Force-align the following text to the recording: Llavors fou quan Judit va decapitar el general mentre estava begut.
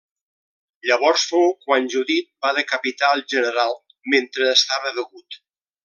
Llavors 0.89 1.25
fou 1.33 1.45
quan 1.65 1.89
Judit 1.95 2.29
va 2.47 2.55
decapitar 2.61 3.13
el 3.19 3.25
general 3.35 3.79
mentre 4.17 4.53
estava 4.59 4.97
begut. 5.01 5.43